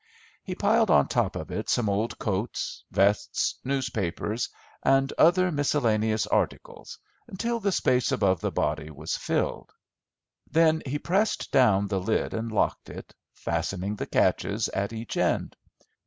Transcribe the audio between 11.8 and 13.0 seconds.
the lid and locked